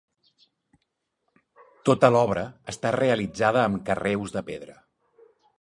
[1.91, 4.79] Tota l'obra està realitzada amb carreus de pedra.